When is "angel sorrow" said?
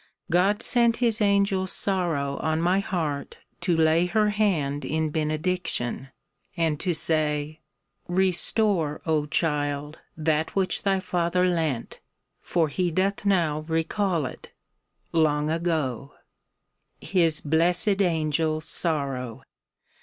1.21-2.37, 18.01-19.43